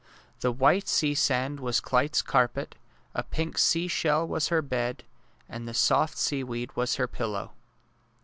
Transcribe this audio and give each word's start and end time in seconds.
The 0.39 0.51
white 0.51 0.87
sea 0.87 1.13
sand 1.13 1.59
was 1.59 1.79
Clyte 1.79 2.15
's 2.15 2.21
carpet, 2.23 2.73
a 3.13 3.21
pink 3.21 3.59
seashell 3.59 4.27
was 4.27 4.47
her 4.47 4.63
bed, 4.63 5.03
and 5.47 5.67
the 5.67 5.75
soft 5.75 6.17
sea 6.17 6.43
weed 6.43 6.75
was 6.75 6.95
her 6.95 7.07
pillow. 7.07 7.53